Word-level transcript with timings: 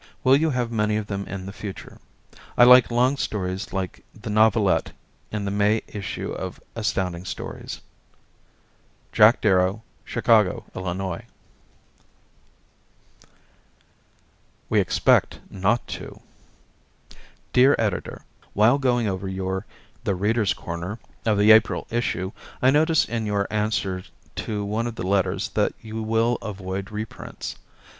Will 0.23 0.35
you 0.35 0.49
have 0.49 0.71
many 0.71 0.97
of 0.97 1.05
them 1.05 1.27
in 1.27 1.45
the 1.45 1.53
future? 1.53 1.99
I 2.57 2.63
like 2.63 2.89
long 2.89 3.17
stories 3.17 3.71
like 3.71 4.03
the 4.19 4.31
novelette 4.31 4.93
in 5.31 5.45
the 5.45 5.51
May 5.51 5.83
issue 5.85 6.31
of 6.31 6.59
Astounding 6.75 7.23
Stories 7.23 7.81
Jack 9.11 9.41
Darrow, 9.41 9.83
4225 10.11 10.55
N. 10.55 10.95
Spaulding 10.95 11.03
Ave., 11.03 11.21
Chicago, 11.21 11.21
Illinois. 11.21 11.25
We 14.71 14.79
Expect 14.79 15.39
Not 15.51 15.85
To 15.89 16.19
Dear 17.53 17.75
Editor: 17.77 18.23
While 18.53 18.79
going 18.79 19.07
over 19.07 19.27
your 19.27 19.67
"The 20.03 20.15
Readers' 20.15 20.55
Corner" 20.55 20.97
of 21.27 21.37
the 21.37 21.51
April 21.51 21.85
issue, 21.91 22.31
I 22.59 22.71
noticed 22.71 23.07
in 23.07 23.27
your 23.27 23.45
answer 23.51 24.03
to 24.37 24.65
one 24.65 24.87
of 24.87 24.95
the 24.95 25.05
letters 25.05 25.49
that 25.49 25.73
you 25.79 26.01
will 26.01 26.39
avoid 26.41 26.89
reprints. 26.89 27.57